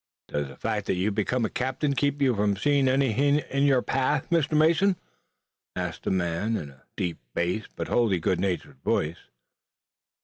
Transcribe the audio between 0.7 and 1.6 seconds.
that you've become a